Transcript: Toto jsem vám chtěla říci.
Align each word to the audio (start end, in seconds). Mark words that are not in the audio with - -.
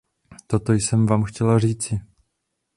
Toto 0.47 0.73
jsem 0.73 1.05
vám 1.05 1.23
chtěla 1.23 1.59
říci. 1.59 1.99